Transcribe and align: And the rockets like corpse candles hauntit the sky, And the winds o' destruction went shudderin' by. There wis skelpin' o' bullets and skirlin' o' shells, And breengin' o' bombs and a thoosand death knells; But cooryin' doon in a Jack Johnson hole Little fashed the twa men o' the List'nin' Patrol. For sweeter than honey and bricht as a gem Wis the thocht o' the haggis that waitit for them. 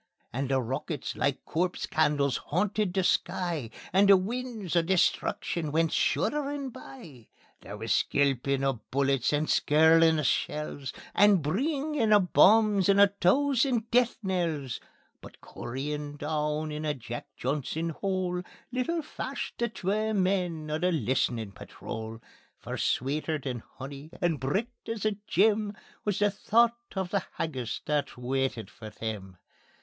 And 0.33 0.49
the 0.49 0.59
rockets 0.59 1.15
like 1.15 1.45
corpse 1.45 1.85
candles 1.85 2.39
hauntit 2.49 2.91
the 2.91 3.03
sky, 3.03 3.69
And 3.93 4.09
the 4.09 4.17
winds 4.17 4.75
o' 4.75 4.81
destruction 4.81 5.71
went 5.71 5.91
shudderin' 5.91 6.71
by. 6.71 7.27
There 7.59 7.77
wis 7.77 7.93
skelpin' 7.93 8.63
o' 8.63 8.79
bullets 8.89 9.31
and 9.31 9.47
skirlin' 9.47 10.19
o' 10.19 10.23
shells, 10.23 10.91
And 11.13 11.43
breengin' 11.43 12.11
o' 12.13 12.19
bombs 12.19 12.89
and 12.89 12.99
a 12.99 13.09
thoosand 13.09 13.91
death 13.91 14.17
knells; 14.23 14.79
But 15.21 15.39
cooryin' 15.39 16.17
doon 16.17 16.71
in 16.71 16.83
a 16.83 16.95
Jack 16.95 17.27
Johnson 17.37 17.89
hole 17.89 18.41
Little 18.71 19.03
fashed 19.03 19.59
the 19.59 19.69
twa 19.69 20.15
men 20.15 20.71
o' 20.71 20.79
the 20.79 20.91
List'nin' 20.91 21.51
Patrol. 21.51 22.19
For 22.57 22.75
sweeter 22.75 23.37
than 23.37 23.61
honey 23.77 24.09
and 24.19 24.39
bricht 24.39 24.89
as 24.89 25.05
a 25.05 25.17
gem 25.27 25.75
Wis 26.05 26.17
the 26.17 26.31
thocht 26.31 26.97
o' 26.97 27.03
the 27.03 27.23
haggis 27.35 27.81
that 27.85 28.17
waitit 28.17 28.71
for 28.71 28.89
them. 28.89 29.37